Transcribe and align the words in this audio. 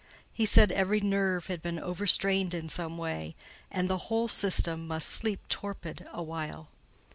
He 0.33 0.47
said 0.47 0.71
every 0.71 0.99
nerve 0.99 1.45
had 1.45 1.61
been 1.61 1.77
overstrained 1.77 2.55
in 2.55 2.69
some 2.69 2.97
way, 2.97 3.35
and 3.69 3.87
the 3.87 3.97
whole 4.09 4.27
system 4.27 4.87
must 4.87 5.07
sleep 5.09 5.41
torpid 5.47 6.07
a 6.11 6.23
while. 6.23 6.69